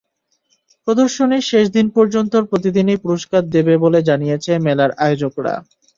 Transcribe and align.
প্রদর্শনীর 0.87 1.47
শেষ 1.51 1.65
দিন 1.69 1.87
পর্যন্ত 1.95 2.33
প্রতিদিনই 2.49 3.01
পুরস্কার 3.03 3.41
দেবে 3.55 3.73
বলে 3.83 3.99
জানিয়েছে 4.09 4.51
মেলার 4.65 4.91
আয়োজকেরা। 4.97 5.53